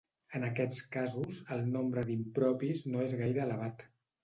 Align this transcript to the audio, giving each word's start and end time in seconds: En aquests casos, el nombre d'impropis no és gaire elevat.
En 0.37 0.45
aquests 0.45 0.79
casos, 0.95 1.37
el 1.57 1.61
nombre 1.77 2.05
d'impropis 2.09 2.83
no 2.95 3.07
és 3.11 3.17
gaire 3.23 3.47
elevat. 3.49 3.89